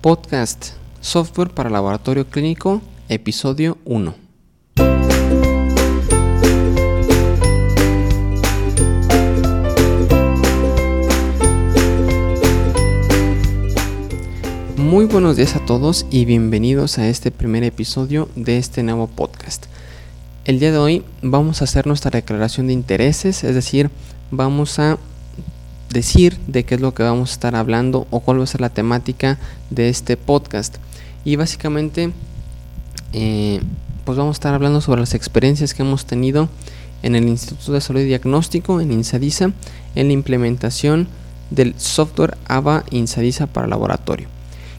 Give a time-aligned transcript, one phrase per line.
[0.00, 0.68] Podcast
[1.02, 4.14] Software para Laboratorio Clínico, episodio 1.
[14.78, 19.66] Muy buenos días a todos y bienvenidos a este primer episodio de este nuevo podcast.
[20.46, 23.90] El día de hoy vamos a hacer nuestra declaración de intereses, es decir,
[24.30, 24.96] vamos a
[25.90, 28.60] decir de qué es lo que vamos a estar hablando o cuál va a ser
[28.60, 29.38] la temática
[29.70, 30.76] de este podcast.
[31.24, 32.12] Y básicamente,
[33.12, 33.60] eh,
[34.04, 36.48] pues vamos a estar hablando sobre las experiencias que hemos tenido
[37.02, 39.52] en el Instituto de Salud y Diagnóstico, en INSADISA,
[39.94, 41.08] en la implementación
[41.50, 44.28] del software AVA INSADISA para laboratorio.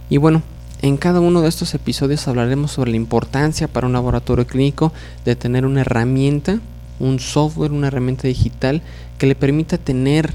[0.10, 0.42] Y bueno,
[0.82, 4.92] en cada uno de estos episodios hablaremos sobre la importancia para un laboratorio clínico
[5.26, 6.60] de tener una herramienta,
[7.00, 8.82] un software, una herramienta digital
[9.18, 10.34] que le permita tener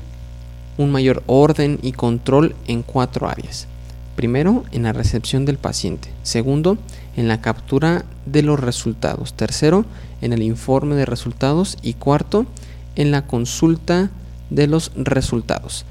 [0.79, 3.66] un mayor orden y control en cuatro áreas.
[4.15, 6.09] Primero, en la recepción del paciente.
[6.23, 6.79] Segundo,
[7.16, 9.35] en la captura de los resultados.
[9.35, 9.85] Tercero,
[10.23, 11.77] en el informe de resultados.
[11.82, 12.47] Y cuarto,
[12.95, 14.10] en la consulta
[14.51, 15.85] de los resultados.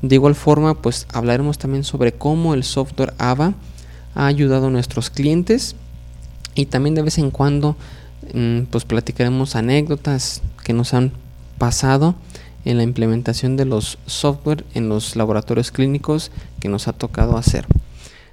[0.00, 3.54] De igual forma, pues hablaremos también sobre cómo el software AVA
[4.14, 5.76] ha ayudado a nuestros clientes
[6.54, 7.76] y también de vez en cuando
[8.34, 11.12] mm, pues platicaremos anécdotas que nos han
[11.58, 12.14] pasado
[12.64, 17.66] en la implementación de los software en los laboratorios clínicos que nos ha tocado hacer.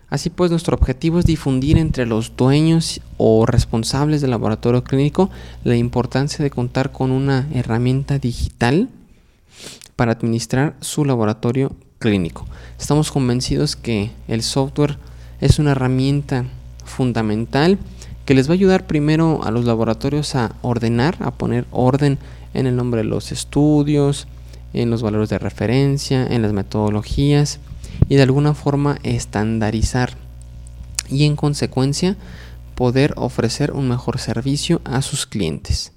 [0.09, 5.30] Así pues, nuestro objetivo es difundir entre los dueños o responsables del laboratorio clínico
[5.63, 8.89] la importancia de contar con una herramienta digital
[9.95, 12.47] para administrar su laboratorio clínico.
[12.80, 14.97] Estamos convencidos que el software
[15.41, 16.45] es una herramienta
[16.86, 17.77] fundamental
[18.25, 22.17] que les va a ayudar primero a los laboratorios a ordenar, a poner orden
[22.53, 24.28] en el nombre de los estudios,
[24.73, 27.59] en los valores de referencia, en las metodologías
[28.08, 30.16] y de alguna forma estandarizar
[31.09, 32.17] y en consecuencia
[32.75, 35.92] poder ofrecer un mejor servicio a sus clientes.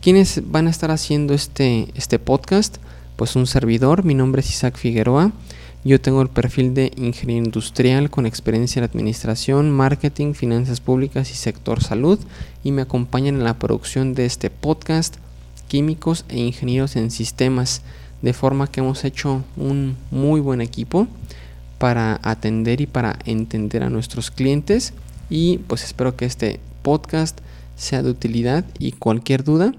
[0.00, 2.78] ¿Quiénes van a estar haciendo este, este podcast?
[3.16, 5.32] Pues un servidor, mi nombre es Isaac Figueroa.
[5.84, 11.34] Yo tengo el perfil de ingeniero industrial con experiencia en administración, marketing, finanzas públicas y
[11.34, 12.18] sector salud
[12.62, 15.16] y me acompañan en la producción de este podcast
[15.68, 17.82] químicos e ingenieros en sistemas,
[18.22, 21.06] de forma que hemos hecho un muy buen equipo
[21.78, 24.94] para atender y para entender a nuestros clientes
[25.28, 27.40] y pues espero que este podcast
[27.76, 29.72] sea de utilidad y cualquier duda,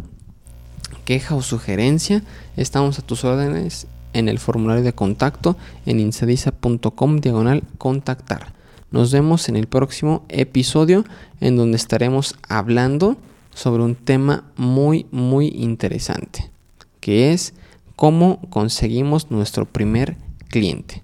[1.06, 2.23] queja o sugerencia,
[2.57, 8.53] estamos a tus órdenes en el formulario de contacto en insadisa.com diagonal contactar.
[8.91, 11.06] Nos vemos en el próximo episodio
[11.41, 13.17] en donde estaremos hablando
[13.55, 16.51] sobre un tema muy, muy interesante,
[16.99, 17.53] que es
[17.95, 20.17] cómo conseguimos nuestro primer
[20.49, 21.01] cliente.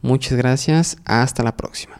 [0.00, 1.99] Muchas gracias, hasta la próxima.